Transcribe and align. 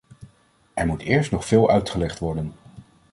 Er 0.73 0.85
moet 0.85 1.01
eerst 1.01 1.31
nog 1.31 1.45
veel 1.45 1.69
uitgelegd 1.69 2.19
worden. 2.19 2.53